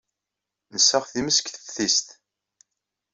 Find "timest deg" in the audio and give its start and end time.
1.11-1.55